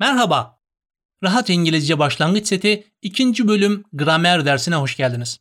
[0.00, 0.60] Merhaba.
[1.22, 3.48] Rahat İngilizce Başlangıç Seti 2.
[3.48, 5.40] bölüm gramer dersine hoş geldiniz.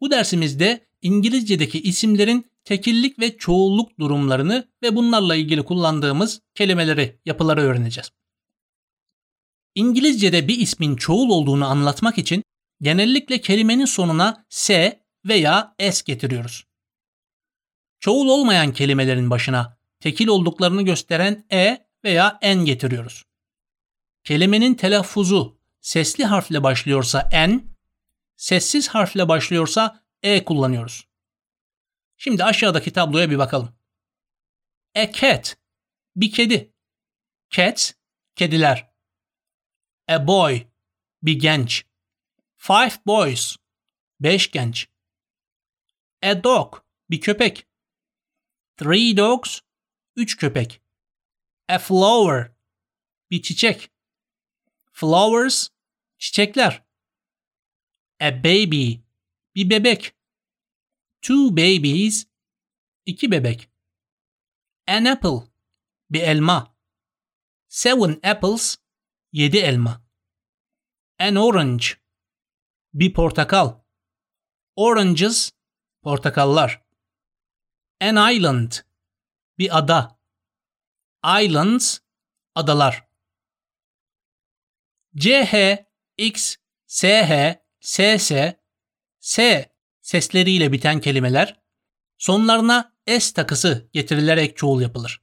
[0.00, 8.10] Bu dersimizde İngilizce'deki isimlerin tekillik ve çoğulluk durumlarını ve bunlarla ilgili kullandığımız kelimeleri, yapıları öğreneceğiz.
[9.74, 12.44] İngilizce'de bir ismin çoğul olduğunu anlatmak için
[12.80, 16.64] genellikle kelimenin sonuna s veya s getiriyoruz.
[18.00, 23.24] Çoğul olmayan kelimelerin başına tekil olduklarını gösteren e veya n getiriyoruz.
[24.24, 27.64] Kelimenin telaffuzu sesli harfle başlıyorsa n,
[28.36, 31.08] sessiz harfle başlıyorsa e kullanıyoruz.
[32.16, 33.76] Şimdi aşağıdaki tabloya bir bakalım.
[34.96, 35.58] A cat,
[36.16, 36.74] bir kedi.
[37.50, 37.92] Cats,
[38.34, 38.92] kediler.
[40.08, 40.66] A boy,
[41.22, 41.84] bir genç.
[42.56, 43.56] Five boys,
[44.20, 44.88] beş genç.
[46.22, 47.66] A dog, bir köpek.
[48.76, 49.60] Three dogs,
[50.16, 50.82] üç köpek.
[51.68, 52.52] A flower,
[53.30, 53.93] bir çiçek.
[54.96, 55.68] Flowers,
[56.18, 56.84] çiçekler.
[58.20, 58.94] A baby,
[59.54, 60.14] bir bebek.
[61.22, 62.26] Two babies,
[63.06, 63.70] iki bebek.
[64.88, 65.52] An apple,
[66.10, 66.76] bir elma.
[67.68, 68.76] Seven apples,
[69.32, 70.04] yedi elma.
[71.18, 71.86] An orange,
[72.92, 73.80] bir portakal.
[74.76, 75.52] Oranges,
[76.02, 76.84] portakallar.
[78.00, 78.72] An island,
[79.58, 80.18] bir ada.
[81.24, 82.00] Islands,
[82.54, 83.03] adalar.
[85.18, 85.84] CH,
[86.18, 86.56] X,
[86.86, 88.32] SH, SS,
[89.20, 91.60] S sesleriyle biten kelimeler
[92.18, 95.22] sonlarına S takısı getirilerek çoğul yapılır.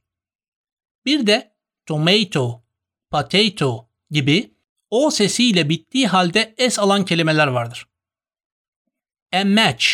[1.04, 2.64] Bir de tomato,
[3.10, 4.54] potato gibi
[4.90, 7.88] O sesiyle bittiği halde S alan kelimeler vardır.
[9.32, 9.86] A match,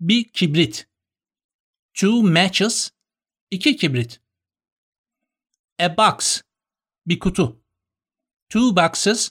[0.00, 0.88] bir kibrit.
[1.94, 2.90] Two matches,
[3.50, 4.20] iki kibrit.
[5.78, 6.42] A box,
[7.06, 7.65] bir kutu.
[8.48, 9.30] Two boxes,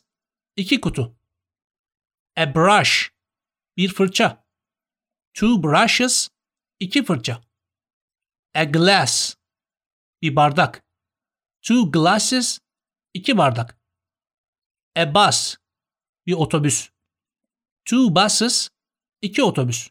[0.55, 1.16] iki kutu.
[2.38, 3.11] A brush,
[3.77, 4.45] bir fırça.
[5.33, 6.29] Two brushes,
[6.79, 7.41] iki fırça.
[8.53, 9.35] A glass,
[10.22, 10.84] bir bardak.
[11.62, 12.59] Two glasses,
[13.13, 13.79] iki bardak.
[14.95, 15.57] A bus,
[16.25, 16.89] bir otobüs.
[17.85, 18.69] Two buses,
[19.22, 19.89] iki otobüs.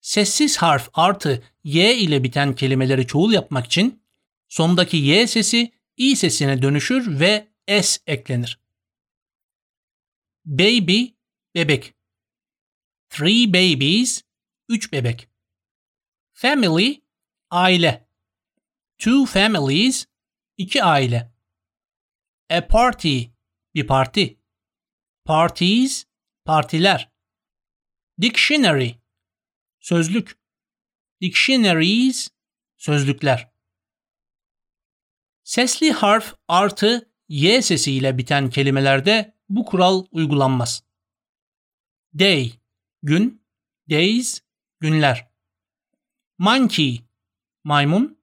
[0.00, 4.02] Sessiz harf artı y ile biten kelimeleri çoğul yapmak için
[4.48, 7.48] sondaki y sesi i sesine dönüşür ve
[7.82, 8.60] s eklenir.
[10.44, 11.04] Baby,
[11.54, 11.94] bebek.
[13.08, 14.24] Three babies,
[14.68, 15.28] üç bebek.
[16.32, 17.00] Family,
[17.50, 18.08] aile.
[18.98, 20.06] Two families,
[20.56, 21.34] iki aile.
[22.50, 23.24] A party,
[23.74, 24.40] bir parti.
[25.24, 26.06] Parties,
[26.44, 27.12] partiler.
[28.20, 28.90] Dictionary,
[29.80, 30.38] sözlük.
[31.20, 32.30] Dictionaries,
[32.76, 33.53] sözlükler.
[35.44, 40.84] Sesli harf artı y sesiyle biten kelimelerde bu kural uygulanmaz.
[42.18, 42.52] Day,
[43.02, 43.42] gün,
[43.90, 44.40] days,
[44.80, 45.30] günler.
[46.38, 47.04] Monkey,
[47.64, 48.18] maymun,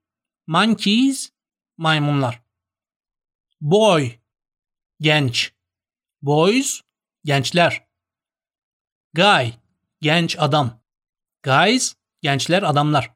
[0.48, 1.32] monkeys,
[1.78, 2.42] maymunlar.
[3.62, 4.12] Boy,
[5.00, 5.54] genç.
[6.22, 6.82] Boys,
[7.24, 7.88] gençler.
[9.14, 9.54] Guy,
[10.02, 10.82] genç adam.
[11.44, 13.16] Guys, gençler adamlar.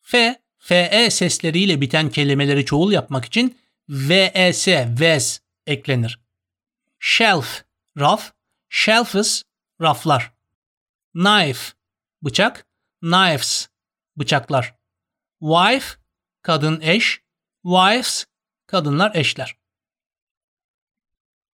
[0.00, 6.20] F, FE sesleriyle biten kelimeleri çoğul yapmak için VES, VES eklenir.
[6.98, 7.64] Shelf,
[7.98, 8.32] raf,
[8.68, 9.42] shelves,
[9.80, 10.32] raflar.
[11.12, 11.72] Knife,
[12.22, 12.66] bıçak,
[13.00, 13.68] knives,
[14.16, 14.74] bıçaklar.
[15.40, 15.86] Wife,
[16.42, 17.20] kadın eş,
[17.62, 18.26] wives,
[18.66, 19.56] kadınlar eşler.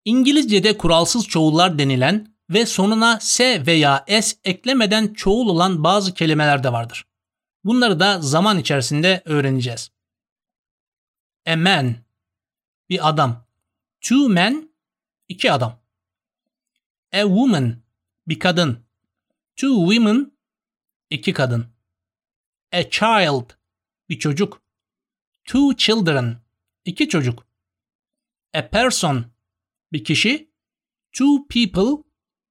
[0.05, 6.73] İngilizce'de kuralsız çoğullar denilen ve sonuna s veya s eklemeden çoğul olan bazı kelimeler de
[6.73, 7.06] vardır.
[7.66, 9.91] Bunları da zaman içerisinde öğreneceğiz.
[11.47, 11.97] A man,
[12.88, 13.47] bir adam.
[14.00, 14.71] Two men,
[15.28, 15.82] iki adam.
[17.12, 17.82] A woman,
[18.28, 18.87] bir kadın.
[19.56, 20.32] Two women,
[21.10, 21.66] iki kadın.
[22.72, 23.50] A child,
[24.09, 24.62] bir çocuk.
[25.44, 26.41] Two children,
[26.85, 27.46] iki çocuk.
[28.55, 29.25] A person,
[29.93, 30.50] bir kişi.
[31.12, 32.05] Two people,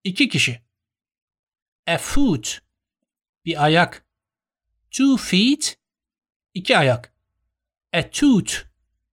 [0.04, 0.62] iki kişi.
[1.88, 2.62] A foot,
[3.45, 4.05] bir ayak.
[4.95, 5.77] Two feet,
[6.53, 7.13] iki ayak.
[7.94, 8.53] A tooth,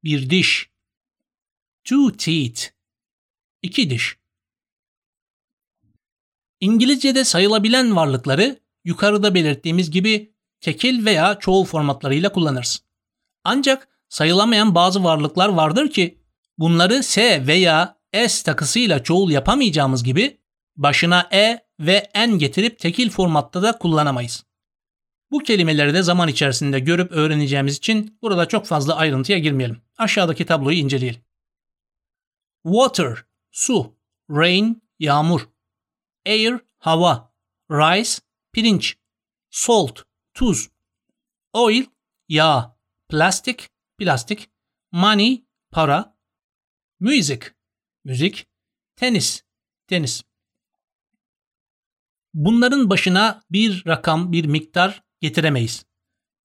[0.05, 0.71] bir diş.
[1.85, 2.63] Two teeth,
[3.63, 4.17] iki diş.
[6.61, 12.83] İngilizce'de sayılabilen varlıkları yukarıda belirttiğimiz gibi tekil veya çoğul formatlarıyla kullanırız.
[13.45, 16.19] Ancak sayılamayan bazı varlıklar vardır ki
[16.59, 17.99] bunları S veya
[18.29, 20.39] S takısıyla çoğul yapamayacağımız gibi
[20.77, 24.52] başına E ve N getirip tekil formatta da kullanamayız.
[25.33, 29.83] Bu kelimeleri de zaman içerisinde görüp öğreneceğimiz için burada çok fazla ayrıntıya girmeyelim.
[29.99, 31.25] Aşağıdaki tabloyu inceleyelim.
[32.65, 33.97] Water, su,
[34.31, 35.49] rain, yağmur,
[36.27, 37.35] air, hava,
[37.71, 38.11] rice,
[38.53, 38.97] pirinç,
[39.51, 40.03] salt,
[40.35, 40.71] tuz,
[41.53, 41.85] oil,
[42.29, 42.77] yağ,
[43.09, 43.69] plastik,
[43.99, 44.51] plastik,
[44.91, 46.17] money, para,
[47.01, 47.41] music,
[48.05, 48.47] müzik,
[48.97, 49.43] tenis,
[49.87, 50.23] tenis.
[52.35, 55.85] Bunların başına bir rakam, bir miktar getiremeyiz.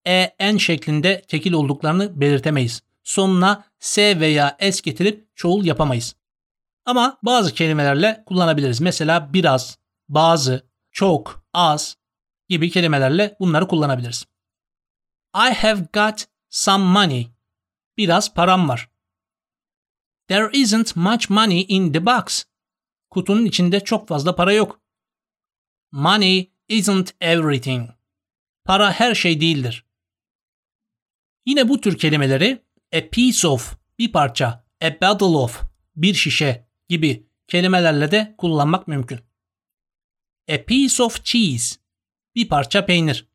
[0.07, 2.83] E, N şeklinde tekil olduklarını belirtemeyiz.
[3.03, 6.15] Sonuna S veya S getirip çoğul yapamayız.
[6.85, 8.81] Ama bazı kelimelerle kullanabiliriz.
[8.81, 9.77] Mesela biraz,
[10.09, 11.97] bazı, çok, az
[12.49, 14.25] gibi kelimelerle bunları kullanabiliriz.
[15.35, 17.27] I have got some money.
[17.97, 18.89] Biraz param var.
[20.27, 22.43] There isn't much money in the box.
[23.09, 24.81] Kutunun içinde çok fazla para yok.
[25.91, 27.96] Money isn't everything.
[28.67, 29.85] Para her şey değildir.
[31.45, 32.65] Yine bu tür kelimeleri
[32.95, 35.63] a piece of bir parça, a bottle of
[35.95, 39.19] bir şişe gibi kelimelerle de kullanmak mümkün.
[40.49, 41.79] A piece of cheese
[42.35, 43.27] bir parça peynir.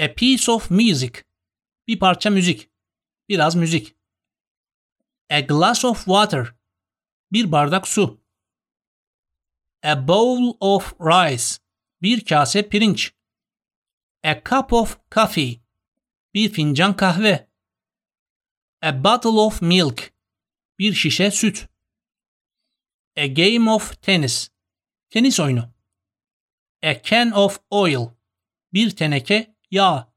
[0.00, 1.12] A piece of music
[1.86, 2.70] bir parça müzik.
[3.28, 3.96] Biraz müzik.
[5.30, 6.54] A glass of water
[7.32, 8.20] bir bardak su.
[9.82, 11.62] A bowl of rice
[12.02, 13.15] bir kase pirinç.
[14.26, 15.60] A cup of coffee
[16.34, 17.48] bir fincan kahve.
[18.82, 20.12] A bottle of milk
[20.78, 21.68] bir şişe süt.
[23.16, 24.50] A game of tennis
[25.10, 25.68] tenis oyunu.
[26.82, 28.06] A can of oil
[28.72, 30.12] bir teneke yağ.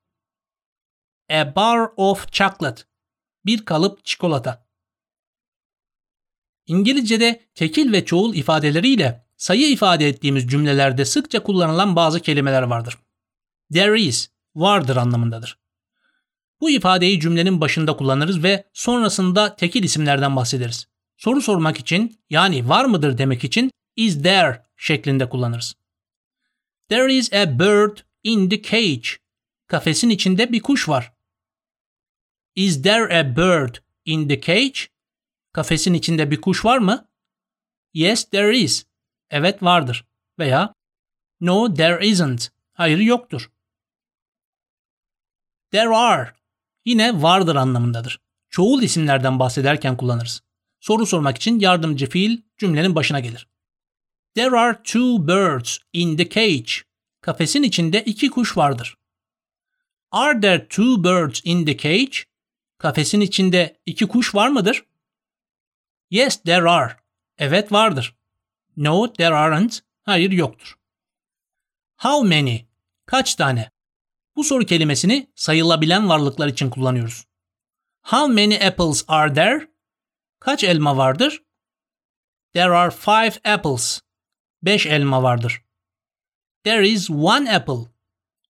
[1.30, 2.84] A bar of chocolate
[3.46, 4.68] bir kalıp çikolata.
[6.66, 12.98] İngilizce'de tekil ve çoğul ifadeleriyle sayı ifade ettiğimiz cümlelerde sıkça kullanılan bazı kelimeler vardır.
[13.74, 15.60] There is, vardır anlamındadır.
[16.62, 20.88] Bu ifadeyi cümlenin başında kullanırız ve sonrasında tekil isimlerden bahsederiz.
[21.18, 25.76] Soru sormak için yani var mıdır demek için is there şeklinde kullanırız.
[26.90, 29.10] There is a bird in the cage.
[29.68, 31.14] Kafesin içinde bir kuş var.
[32.56, 33.76] Is there a bird
[34.06, 34.80] in the cage?
[35.52, 37.10] Kafesin içinde bir kuş var mı?
[37.94, 38.86] Yes, there is.
[39.30, 40.06] Evet vardır.
[40.40, 40.74] Veya
[41.42, 42.52] No, there isn't.
[42.74, 43.52] Hayır yoktur.
[45.72, 46.34] There are.
[46.86, 48.20] Yine vardır anlamındadır.
[48.50, 50.42] Çoğul isimlerden bahsederken kullanırız.
[50.80, 53.48] Soru sormak için yardımcı fiil cümlenin başına gelir.
[54.36, 56.72] There are two birds in the cage.
[57.22, 58.98] Kafesin içinde iki kuş vardır.
[60.12, 62.18] Are there two birds in the cage?
[62.78, 64.86] Kafesin içinde iki kuş var mıdır?
[66.10, 66.96] Yes, there are.
[67.38, 68.16] Evet vardır.
[68.78, 69.80] No, there aren't.
[70.04, 70.76] Hayır yoktur.
[71.98, 72.60] How many?
[73.06, 73.72] Kaç tane?
[74.40, 77.26] Bu soru kelimesini sayılabilen varlıklar için kullanıyoruz.
[78.02, 79.72] How many apples are there?
[80.40, 81.44] Kaç elma vardır?
[82.54, 84.02] There are five apples.
[84.62, 85.66] Beş elma vardır.
[86.64, 87.94] There is one apple.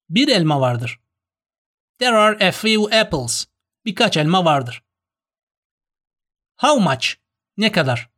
[0.09, 0.99] Bir elma vardır.
[1.99, 3.47] There are a few apples.
[3.85, 4.83] Birkaç elma vardır.
[6.57, 7.07] How much?
[7.57, 8.09] Ne kadar?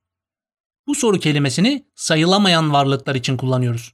[0.88, 3.94] Bu soru kelimesini sayılamayan varlıklar için kullanıyoruz.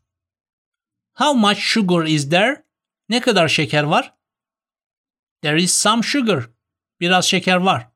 [1.14, 2.67] How much sugar is there?
[3.09, 4.13] Ne kadar şeker var?
[5.42, 6.50] There is some sugar.
[7.00, 7.92] Biraz şeker var.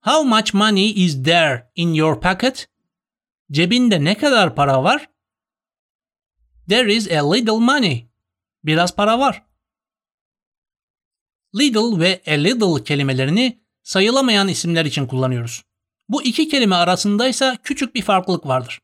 [0.00, 2.68] How much money is there in your pocket?
[3.50, 5.10] Cebinde ne kadar para var?
[6.68, 8.08] There is a little money.
[8.64, 9.46] Biraz para var.
[11.54, 15.64] Little ve a little kelimelerini sayılamayan isimler için kullanıyoruz.
[16.08, 18.80] Bu iki kelime arasındaysa küçük bir farklılık vardır.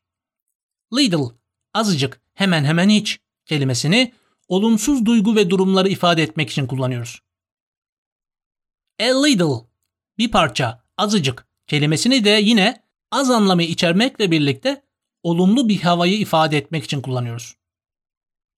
[0.93, 1.37] Little,
[1.73, 4.13] azıcık, hemen hemen hiç kelimesini
[4.47, 7.21] olumsuz duygu ve durumları ifade etmek için kullanıyoruz.
[9.01, 9.67] A little,
[10.17, 14.85] bir parça, azıcık kelimesini de yine az anlamı içermekle birlikte
[15.23, 17.55] olumlu bir havayı ifade etmek için kullanıyoruz.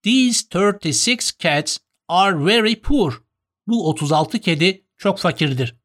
[0.03, 1.77] These 36 cats
[2.07, 3.23] are very poor.
[3.67, 5.75] Bu 36 kedi çok fakirdir.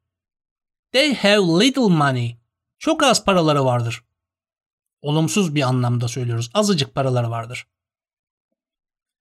[0.92, 2.40] They have little money.
[2.78, 4.04] Çok az paraları vardır.
[5.02, 6.50] Olumsuz bir anlamda söylüyoruz.
[6.54, 7.66] Azıcık paraları vardır.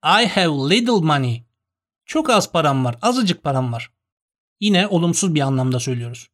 [0.03, 1.43] I have little money.
[2.05, 3.91] Çok az param var, azıcık param var.
[4.59, 6.29] Yine olumsuz bir anlamda söylüyoruz.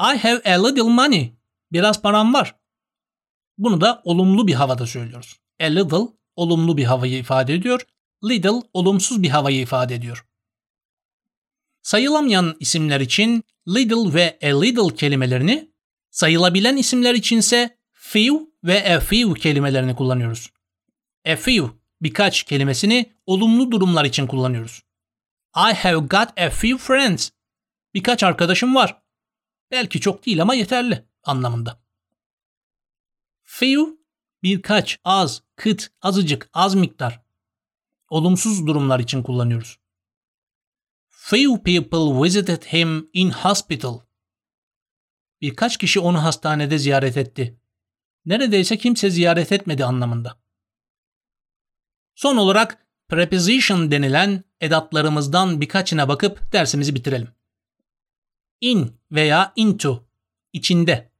[0.00, 1.34] I have a little money.
[1.72, 2.56] Biraz param var.
[3.58, 5.40] Bunu da olumlu bir havada söylüyoruz.
[5.60, 7.86] A little olumlu bir havayı ifade ediyor.
[8.24, 10.26] Little olumsuz bir havayı ifade ediyor.
[11.82, 15.72] Sayılamayan isimler için little ve a little kelimelerini,
[16.10, 20.50] sayılabilen isimler içinse few ve a few kelimelerini kullanıyoruz.
[21.26, 24.82] A few birkaç kelimesini olumlu durumlar için kullanıyoruz.
[25.56, 27.30] I have got a few friends.
[27.94, 29.02] Birkaç arkadaşım var.
[29.70, 31.80] Belki çok değil ama yeterli anlamında.
[33.42, 33.82] Few
[34.42, 37.22] birkaç, az, kıt, azıcık, az miktar.
[38.08, 39.78] Olumsuz durumlar için kullanıyoruz.
[41.08, 44.00] Few people visited him in hospital.
[45.40, 47.58] Birkaç kişi onu hastanede ziyaret etti.
[48.24, 50.43] Neredeyse kimse ziyaret etmedi anlamında.
[52.14, 57.28] Son olarak preposition denilen edatlarımızdan birkaçına bakıp dersimizi bitirelim.
[58.60, 60.04] In veya into,
[60.52, 61.10] içinde.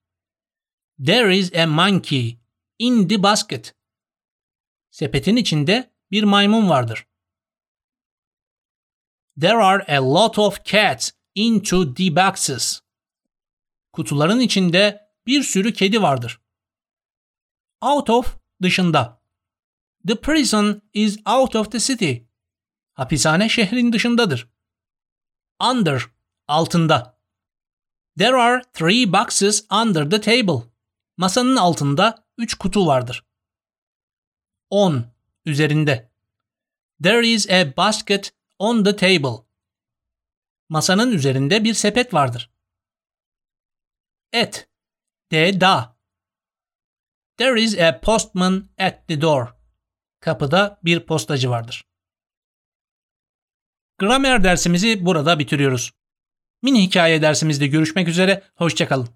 [1.06, 2.38] There is a monkey
[2.78, 3.74] in the basket.
[4.90, 7.06] Sepetin içinde bir maymun vardır.
[9.40, 12.80] There are a lot of cats into the boxes.
[13.92, 16.40] Kutuların içinde bir sürü kedi vardır.
[17.80, 19.23] Out of dışında.
[20.06, 22.26] The prison is out of the city.
[22.92, 24.48] Hapishane şehrin dışındadır.
[25.70, 26.06] Under
[26.48, 27.20] altında.
[28.18, 30.70] There are three boxes under the table.
[31.16, 33.26] Masanın altında üç kutu vardır.
[34.70, 35.06] On
[35.44, 36.10] üzerinde.
[37.02, 39.44] There is a basket on the table.
[40.68, 42.50] Masanın üzerinde bir sepet vardır.
[44.34, 44.68] At
[45.32, 45.98] de da.
[47.36, 49.63] There is a postman at the door.
[50.24, 51.84] Kapıda bir postacı vardır.
[53.98, 55.92] Gramer dersimizi burada bitiriyoruz.
[56.62, 59.08] Mini hikaye dersimizde görüşmek üzere, hoşçakalın.